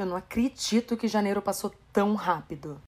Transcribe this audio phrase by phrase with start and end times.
[0.00, 2.80] Eu não acredito que janeiro passou tão rápido.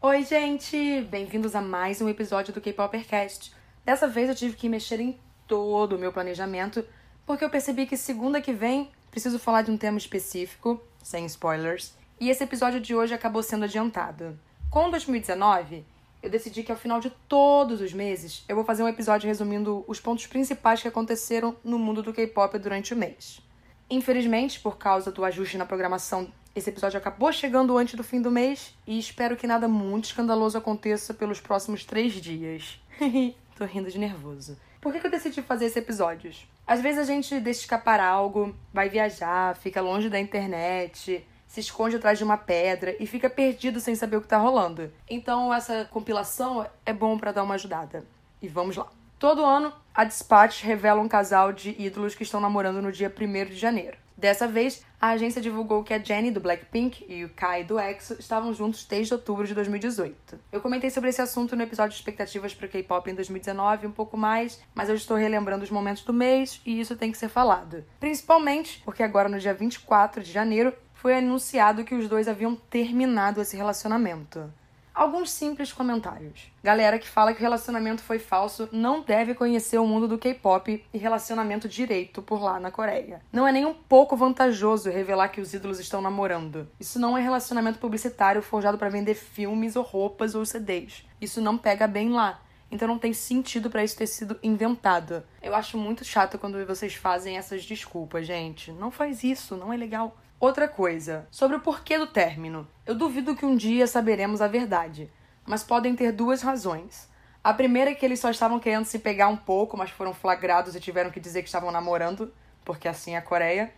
[0.00, 1.02] Oi, gente!
[1.10, 3.52] Bem-vindos a mais um episódio do K-Popercast.
[3.84, 6.82] Dessa vez eu tive que mexer em todo o meu planejamento,
[7.26, 11.92] porque eu percebi que segunda que vem preciso falar de um tema específico, sem spoilers,
[12.18, 14.40] e esse episódio de hoje acabou sendo adiantado.
[14.70, 15.84] Com 2019,
[16.22, 19.84] eu decidi que ao final de todos os meses eu vou fazer um episódio resumindo
[19.86, 23.40] os pontos principais que aconteceram no mundo do K-pop durante o mês.
[23.88, 28.30] Infelizmente, por causa do ajuste na programação, esse episódio acabou chegando antes do fim do
[28.30, 32.80] mês e espero que nada muito escandaloso aconteça pelos próximos três dias.
[33.56, 34.58] Tô rindo de nervoso.
[34.80, 36.32] Por que, eu decidi fazer esse episódio?
[36.66, 41.26] Às vezes a gente deixa escapar algo, vai viajar, fica longe da internet,
[41.56, 44.92] se esconde atrás de uma pedra e fica perdido sem saber o que tá rolando.
[45.08, 48.04] Então essa compilação é bom para dar uma ajudada.
[48.42, 48.86] E vamos lá.
[49.18, 53.46] Todo ano, a Dispatch revela um casal de ídolos que estão namorando no dia 1
[53.46, 53.96] de janeiro.
[54.14, 58.16] Dessa vez, a agência divulgou que a Jennie do Blackpink e o Kai do EXO
[58.18, 60.38] estavam juntos desde outubro de 2018.
[60.50, 63.92] Eu comentei sobre esse assunto no episódio de expectativas para o K-pop em 2019 um
[63.92, 67.28] pouco mais, mas eu estou relembrando os momentos do mês e isso tem que ser
[67.28, 67.84] falado.
[68.00, 70.72] Principalmente porque agora no dia 24 de janeiro
[71.06, 74.52] foi anunciado que os dois haviam terminado esse relacionamento.
[74.92, 76.50] Alguns simples comentários.
[76.64, 80.84] Galera que fala que o relacionamento foi falso não deve conhecer o mundo do K-pop
[80.92, 83.22] e relacionamento direito por lá na Coreia.
[83.32, 86.68] Não é nem um pouco vantajoso revelar que os ídolos estão namorando.
[86.80, 91.06] Isso não é relacionamento publicitário forjado para vender filmes ou roupas ou CDs.
[91.20, 92.40] Isso não pega bem lá.
[92.68, 95.22] Então não tem sentido para isso ter sido inventado.
[95.40, 98.72] Eu acho muito chato quando vocês fazem essas desculpas, gente.
[98.72, 100.16] Não faz isso, não é legal.
[100.38, 102.68] Outra coisa, sobre o porquê do término.
[102.84, 105.10] Eu duvido que um dia saberemos a verdade,
[105.46, 107.08] mas podem ter duas razões.
[107.42, 110.76] A primeira é que eles só estavam querendo se pegar um pouco, mas foram flagrados
[110.76, 112.34] e tiveram que dizer que estavam namorando,
[112.66, 113.72] porque assim é a Coreia.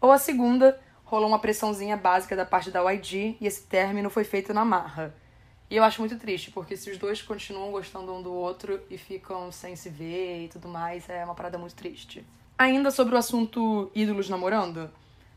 [0.00, 4.24] Ou a segunda, rolou uma pressãozinha básica da parte da YG e esse término foi
[4.24, 5.14] feito na marra.
[5.70, 8.98] E eu acho muito triste, porque se os dois continuam gostando um do outro e
[8.98, 12.26] ficam sem se ver e tudo mais, é uma parada muito triste.
[12.58, 14.90] Ainda sobre o assunto ídolos namorando,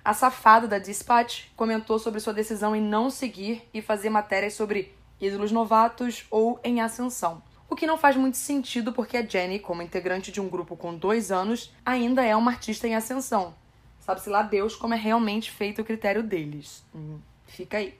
[0.05, 4.93] a safada da Dispatch comentou sobre sua decisão em não seguir e fazer matérias sobre
[5.19, 7.41] ídolos novatos ou em ascensão.
[7.67, 10.95] O que não faz muito sentido porque a Jenny, como integrante de um grupo com
[10.95, 13.55] dois anos, ainda é uma artista em ascensão.
[13.99, 16.85] Sabe-se lá Deus como é realmente feito o critério deles.
[16.93, 17.17] Hum,
[17.47, 17.97] fica aí.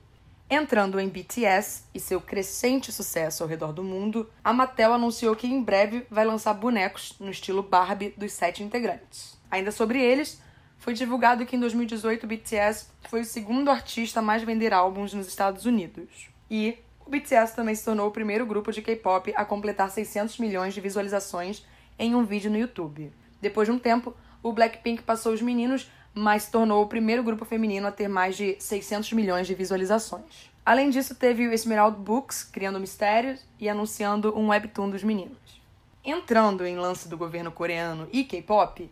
[0.48, 5.48] Entrando em BTS e seu crescente sucesso ao redor do mundo, a Mattel anunciou que
[5.48, 9.36] em breve vai lançar bonecos no estilo Barbie dos sete integrantes.
[9.50, 10.40] Ainda sobre eles,
[10.85, 15.16] foi divulgado que em 2018 o BTS foi o segundo artista a mais vender álbuns
[15.16, 16.29] nos Estados Unidos.
[16.47, 20.75] E o BTS também se tornou o primeiro grupo de K-pop a completar 600 milhões
[20.75, 21.66] de visualizações
[21.97, 23.12] em um vídeo no YouTube.
[23.41, 27.46] Depois de um tempo, o Blackpink passou os meninos, mas se tornou o primeiro grupo
[27.46, 30.52] feminino a ter mais de 600 milhões de visualizações.
[30.63, 35.59] Além disso, teve o Esmeralda Books criando mistérios e anunciando um webtoon dos meninos.
[36.03, 38.88] Entrando em lance do governo coreano e K-pop,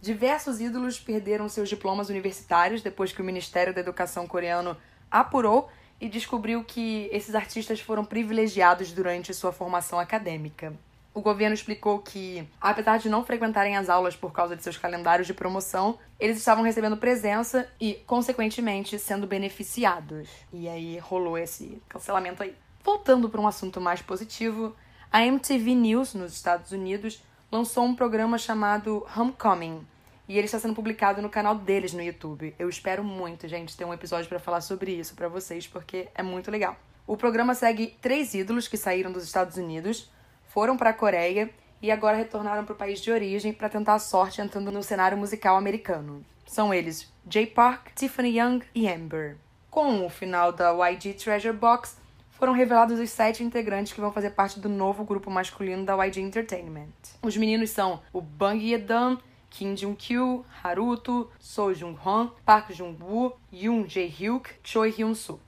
[0.00, 4.76] Diversos ídolos perderam seus diplomas universitários depois que o Ministério da Educação coreano
[5.10, 5.68] apurou
[6.00, 10.72] e descobriu que esses artistas foram privilegiados durante sua formação acadêmica.
[11.12, 15.26] O governo explicou que, apesar de não frequentarem as aulas por causa de seus calendários
[15.26, 20.28] de promoção, eles estavam recebendo presença e, consequentemente, sendo beneficiados.
[20.52, 22.54] E aí rolou esse cancelamento aí.
[22.84, 24.76] Voltando para um assunto mais positivo,
[25.10, 27.20] a MTV News nos Estados Unidos
[27.50, 29.86] lançou um programa chamado Homecoming.
[30.28, 32.54] E ele está sendo publicado no canal deles no YouTube.
[32.58, 36.22] Eu espero muito, gente, ter um episódio para falar sobre isso para vocês, porque é
[36.22, 36.76] muito legal.
[37.06, 40.10] O programa segue três ídolos que saíram dos Estados Unidos,
[40.48, 41.48] foram para a Coreia
[41.80, 45.16] e agora retornaram para o país de origem para tentar a sorte entrando no cenário
[45.16, 46.22] musical americano.
[46.46, 49.38] São eles Jay Park, Tiffany Young e Amber.
[49.70, 51.96] Com o final da YG Treasure Box,
[52.38, 56.20] foram revelados os sete integrantes que vão fazer parte do novo grupo masculino da YG
[56.20, 56.92] Entertainment.
[57.20, 59.18] Os meninos são o Bang Ye-dam,
[59.50, 65.42] Kim Jung-kyu, Haruto, So Jung-hwan, Park Jung-woo, Yoon Jae-hyuk, Choi Hyun-suk.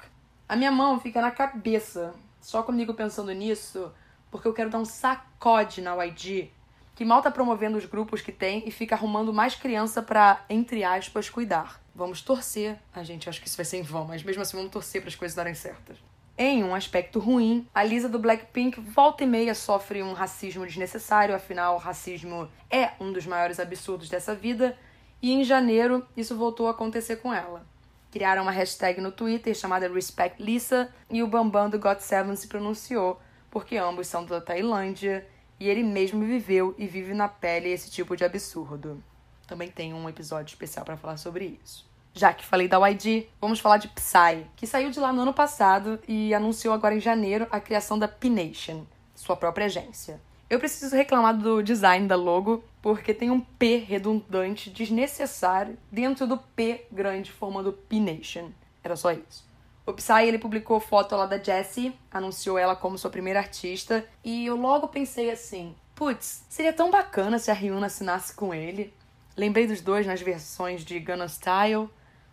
[0.49, 3.93] A minha mão fica na cabeça só comigo pensando nisso,
[4.29, 6.51] porque eu quero dar um sacode na YG,
[6.97, 10.83] que mal tá promovendo os grupos que tem e fica arrumando mais criança pra, entre
[10.83, 11.81] aspas, cuidar.
[11.95, 12.79] Vamos torcer.
[12.93, 15.09] A gente acho que isso vai ser em vão, mas mesmo assim vamos torcer para
[15.09, 15.99] as coisas darem certas.
[16.43, 21.35] Em um aspecto ruim, a Lisa do Blackpink volta e meia sofre um racismo desnecessário,
[21.35, 24.75] afinal, o racismo é um dos maiores absurdos dessa vida,
[25.21, 27.67] e em janeiro isso voltou a acontecer com ela.
[28.11, 33.21] Criaram uma hashtag no Twitter chamada RespectLisa e o Bambam do GOT7 se pronunciou,
[33.51, 35.29] porque ambos são da Tailândia
[35.61, 39.05] e ele mesmo viveu e vive na pele esse tipo de absurdo.
[39.47, 41.90] Também tem um episódio especial para falar sobre isso.
[42.13, 45.33] Já que falei da YG, vamos falar de Psy, que saiu de lá no ano
[45.33, 48.85] passado e anunciou agora em janeiro a criação da P-Nation,
[49.15, 50.21] sua própria agência.
[50.49, 56.37] Eu preciso reclamar do design da logo, porque tem um P redundante desnecessário dentro do
[56.37, 58.51] P grande formando P-Nation.
[58.83, 59.49] Era só isso.
[59.87, 64.47] O Psy, ele publicou foto lá da Jessie, anunciou ela como sua primeira artista, e
[64.47, 68.93] eu logo pensei assim, putz, seria tão bacana se a Ryuna assinasse com ele.
[69.37, 71.89] Lembrei dos dois nas versões de Gunna Style,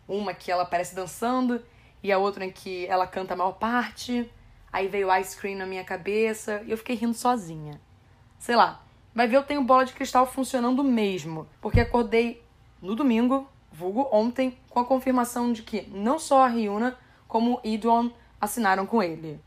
[0.07, 1.61] uma que ela aparece dançando
[2.01, 4.31] e a outra em que ela canta a maior parte.
[4.71, 7.79] Aí veio Ice Cream na minha cabeça e eu fiquei rindo sozinha.
[8.37, 8.83] Sei lá,
[9.13, 12.43] vai ver eu tenho bola de cristal funcionando mesmo, porque acordei
[12.81, 17.61] no domingo, vulgo ontem, com a confirmação de que não só a Ryuna, como o
[17.63, 19.39] Idon assinaram com ele.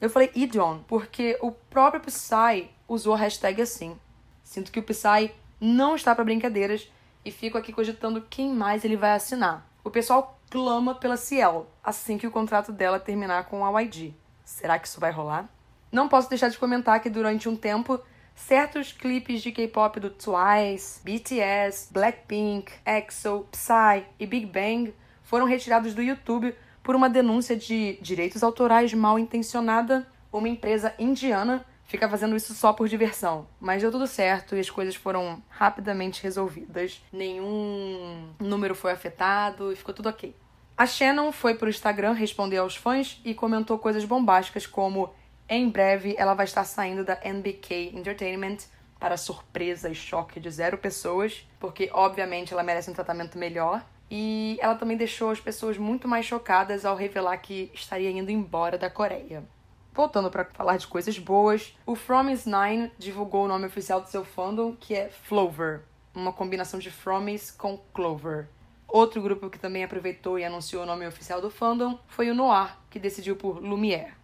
[0.00, 3.98] Eu falei Idon porque o próprio Psy usou a hashtag assim.
[4.42, 6.90] Sinto que o Psy não está para brincadeiras
[7.24, 9.66] e fico aqui cogitando quem mais ele vai assinar.
[9.84, 14.14] O pessoal clama pela Ciel assim que o contrato dela terminar com a YG.
[14.42, 15.46] Será que isso vai rolar?
[15.92, 18.00] Não posso deixar de comentar que durante um tempo
[18.34, 25.92] certos clipes de K-pop do Twice, BTS, Blackpink, EXO, Psy e Big Bang foram retirados
[25.92, 30.06] do YouTube por uma denúncia de direitos autorais mal intencionada.
[30.32, 33.46] Uma empresa indiana fica fazendo isso só por diversão.
[33.60, 37.02] Mas deu tudo certo e as coisas foram rapidamente resolvidas.
[37.12, 40.34] Nenhum número foi afetado e ficou tudo ok.
[40.76, 45.14] A Shannon foi pro Instagram responder aos fãs e comentou coisas bombásticas como
[45.48, 48.58] em breve ela vai estar saindo da NBK Entertainment
[48.98, 53.84] para surpresa e choque de zero pessoas, porque obviamente ela merece um tratamento melhor.
[54.10, 58.78] E ela também deixou as pessoas muito mais chocadas ao revelar que estaria indo embora
[58.78, 59.44] da Coreia.
[59.94, 64.24] Voltando para falar de coisas boas, o Fromis Nine divulgou o nome oficial do seu
[64.24, 65.82] fandom, que é Flover,
[66.12, 68.48] uma combinação de Fromis com Clover.
[68.88, 72.76] Outro grupo que também aproveitou e anunciou o nome oficial do fandom foi o Noir,
[72.90, 74.14] que decidiu por Lumière.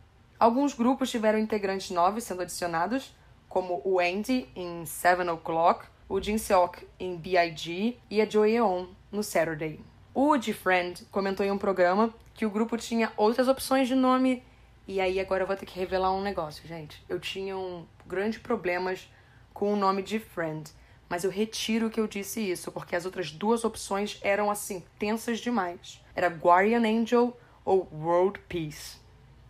[0.40, 3.14] Alguns grupos tiveram integrantes novos sendo adicionados,
[3.48, 7.96] como o Andy em Seven O'Clock, o Jin Seok em B.I.G.
[8.10, 9.78] e a Jo Yeon no Saturday.
[10.12, 14.42] O de Friend comentou em um programa que o grupo tinha outras opções de nome
[14.90, 17.00] e aí agora eu vou ter que revelar um negócio, gente.
[17.08, 19.08] Eu tinha um grande problemas
[19.54, 20.68] com o nome de Friend,
[21.08, 25.38] mas eu retiro que eu disse isso, porque as outras duas opções eram assim, tensas
[25.38, 26.04] demais.
[26.12, 28.98] Era Guardian Angel ou World Peace.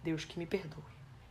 [0.04, 0.84] Deus que me perdoe.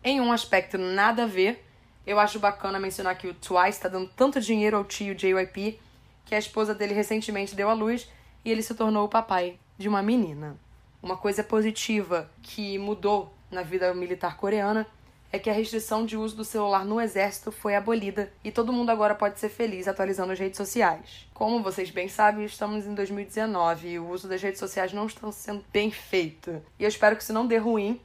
[0.04, 1.64] Em um aspecto nada a ver,
[2.04, 5.80] eu acho bacana mencionar que o Twice está dando tanto dinheiro ao tio JYP
[6.26, 8.10] que a esposa dele recentemente deu à luz
[8.44, 10.58] e ele se tornou o papai de uma menina.
[11.00, 14.86] Uma coisa positiva que mudou na vida militar coreana
[15.31, 18.90] é que a restrição de uso do celular no exército foi abolida e todo mundo
[18.90, 21.28] agora pode ser feliz atualizando as redes sociais.
[21.34, 25.31] Como vocês bem sabem, estamos em 2019 e o uso das redes sociais não está
[25.31, 26.62] sendo bem feito.
[26.80, 28.01] E eu espero que isso não dê ruim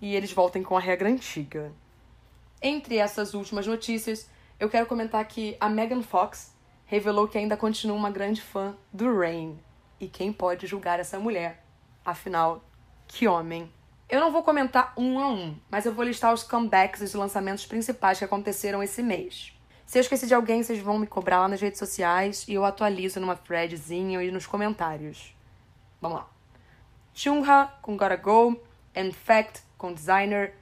[0.00, 1.72] e eles voltem com a regra antiga.
[2.62, 4.28] Entre essas últimas notícias,
[4.58, 6.54] eu quero comentar que a Megan Fox
[6.86, 9.58] revelou que ainda continua uma grande fã do Rain.
[10.00, 11.64] E quem pode julgar essa mulher?
[12.04, 12.64] Afinal,
[13.08, 13.70] que homem
[14.08, 17.14] eu não vou comentar um a um, mas eu vou listar os comebacks e os
[17.14, 19.52] lançamentos principais que aconteceram esse mês.
[19.84, 22.64] Se eu esqueci de alguém, vocês vão me cobrar lá nas redes sociais e eu
[22.64, 25.34] atualizo numa threadzinha e nos comentários.
[26.00, 26.28] Vamos lá.
[27.12, 28.60] Chungha com Gotta Go,
[28.96, 30.54] In Fact com Designer,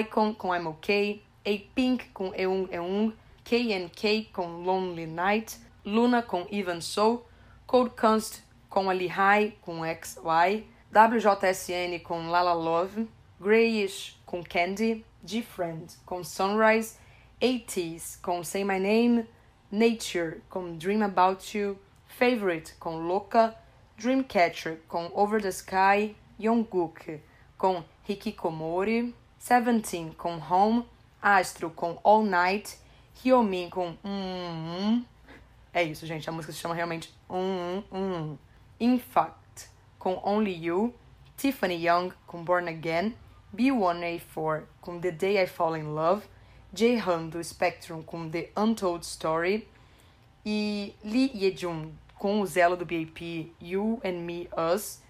[0.00, 3.12] Icon com I'm OK, A-Pink com Eun Eun,
[3.44, 7.24] KNK com Lonely Night, Luna com Even So,
[7.66, 13.08] Code Kunst com Ali High com XY, WJSN com Lala Love,
[13.40, 16.98] Grayish com Candy, G-Friend com Sunrise,
[17.42, 19.26] 80s com Say My Name,
[19.72, 23.56] Nature com Dream About You, Favorite com Louca,
[23.98, 27.20] Dreamcatcher com Over the Sky, Jungkook
[27.58, 30.86] com Hikikomori, Seventeen com Home,
[31.20, 32.78] Astro com All Night,
[33.20, 35.04] Hyomin com Um Um.
[35.72, 36.30] É isso, gente.
[36.30, 38.38] A música se chama realmente Um Um Um.
[38.78, 39.43] In fact,
[40.04, 40.92] com Only You,
[41.34, 43.14] Tiffany Young com Born Again,
[43.56, 46.26] B1A4 com The Day I Fall in Love,
[46.74, 49.66] Jaehan do Spectrum com The Untold Story
[50.44, 55.00] e Lee Yejun com o Zelo do BAP You and Me Us,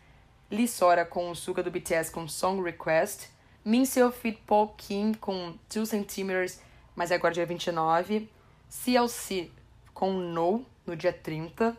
[0.48, 3.28] Lee Sora com o Suga do BTS com Song Request,
[3.64, 6.60] Minseo Fit Paul Kim com 2 cm,
[6.94, 8.30] mas agora dia 29,
[8.68, 9.50] CLC
[9.92, 11.76] com No no dia 30,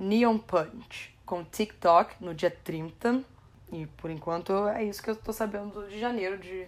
[0.00, 3.22] Neon Punch com TikTok no dia 30.
[3.72, 6.66] E por enquanto é isso que eu tô sabendo de janeiro de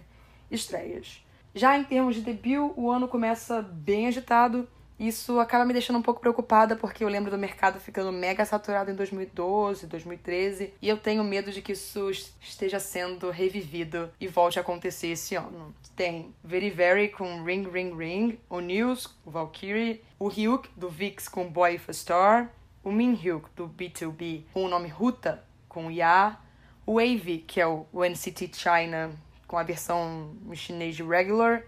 [0.51, 1.23] estreias.
[1.55, 4.67] Já em termos de debut, o ano começa bem agitado.
[4.99, 8.91] Isso acaba me deixando um pouco preocupada porque eu lembro do mercado ficando mega saturado
[8.91, 12.11] em 2012, 2013 e eu tenho medo de que isso
[12.41, 15.73] esteja sendo revivido e volte a acontecer esse ano.
[15.95, 21.29] Tem Very Very com Ring Ring Ring, o News, o Valkyrie, o Ryuk do VIX
[21.29, 22.51] com Boy Star,
[22.89, 26.39] o Min Hyuk do B2B com o nome Ruta com Ya,
[26.87, 29.11] o Wavy, que é o NCT China
[29.45, 31.61] com a versão em chinês de Regular,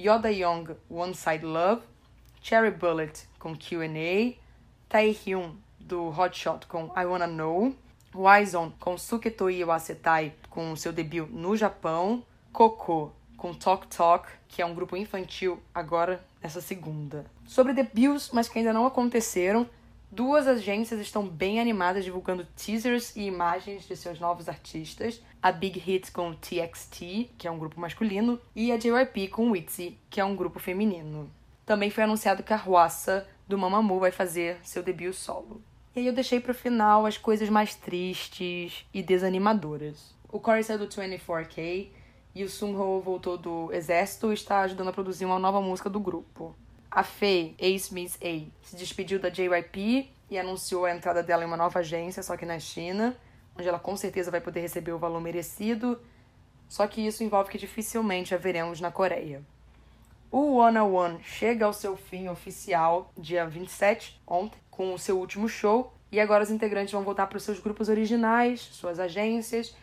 [0.00, 1.82] Yoda Young One Side Love,
[2.40, 4.34] Cherry Bullet com Q&A,
[4.88, 7.74] Taehyun do Hotshot com I Wanna Know,
[8.14, 14.64] Wison com Suketoi Wasetai com seu debut no Japão, Coco com Talk Talk, que é
[14.64, 17.26] um grupo infantil agora nessa segunda.
[17.44, 19.68] Sobre debuts, mas que ainda não aconteceram,
[20.16, 25.20] Duas agências estão bem animadas divulgando teasers e imagens de seus novos artistas.
[25.42, 29.98] A Big Hit com TXT, que é um grupo masculino, e a JYP com Witzy,
[30.08, 31.30] que é um grupo feminino.
[31.66, 35.60] Também foi anunciado que a Ruassa do Mamamoo vai fazer seu debut solo.
[35.94, 40.14] E aí eu deixei pro final as coisas mais tristes e desanimadoras.
[40.32, 41.90] O Corey saiu do 24K
[42.34, 46.00] e o Sungho voltou do exército e está ajudando a produzir uma nova música do
[46.00, 46.56] grupo.
[46.90, 51.56] A Faye, ex-Miss A, se despediu da JYP e anunciou a entrada dela em uma
[51.56, 53.16] nova agência, só que na China,
[53.56, 56.00] onde ela com certeza vai poder receber o valor merecido,
[56.68, 59.42] só que isso envolve que dificilmente a veremos na Coreia.
[60.30, 65.48] O One One chega ao seu fim oficial dia 27, ontem, com o seu último
[65.48, 69.74] show, e agora os integrantes vão voltar para os seus grupos originais, suas agências,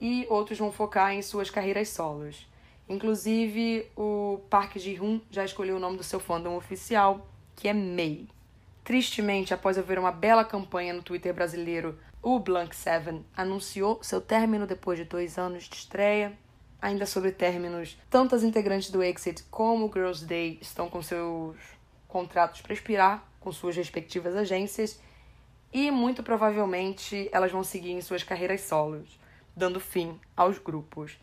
[0.00, 2.48] e outros vão focar em suas carreiras solos.
[2.90, 8.26] Inclusive, o Park Ji-hoon já escolheu o nome do seu fandom oficial, que é Mei.
[8.82, 14.66] Tristemente, após haver uma bela campanha no Twitter brasileiro, o Blank Seven anunciou seu término
[14.66, 16.36] depois de dois anos de estreia.
[16.82, 21.56] Ainda sobre términos, tanto as integrantes do Exit como o Girls' Day estão com seus
[22.08, 25.00] contratos para expirar com suas respectivas agências
[25.72, 29.16] e muito provavelmente elas vão seguir em suas carreiras solos,
[29.54, 31.16] dando fim aos grupos.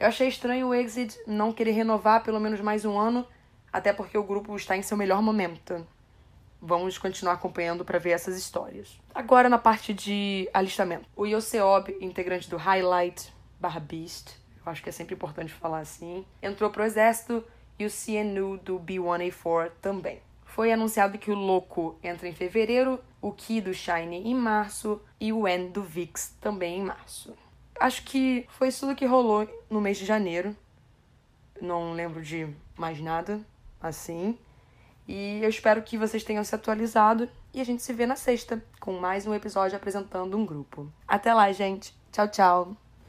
[0.00, 3.26] Eu achei estranho o Exit não querer renovar pelo menos mais um ano,
[3.70, 5.86] até porque o grupo está em seu melhor momento.
[6.58, 8.98] Vamos continuar acompanhando para ver essas histórias.
[9.14, 11.06] Agora na parte de alistamento.
[11.14, 13.30] O Yoseob, integrante do Highlight
[13.60, 14.30] barra Beast,
[14.64, 17.44] eu acho que é sempre importante falar assim, entrou pro exército
[17.78, 20.22] e o CNU do B1A4 também.
[20.46, 25.30] Foi anunciado que o Loco entra em fevereiro, o Ki do Shine em março e
[25.30, 27.36] o En do VIX também em março
[27.80, 30.54] acho que foi isso tudo que rolou no mês de janeiro.
[31.60, 32.46] Não lembro de
[32.76, 33.40] mais nada
[33.80, 34.38] assim.
[35.08, 37.28] E eu espero que vocês tenham se atualizado.
[37.52, 40.92] E a gente se vê na sexta com mais um episódio apresentando um grupo.
[41.08, 41.92] Até lá, gente.
[42.12, 42.89] Tchau, tchau.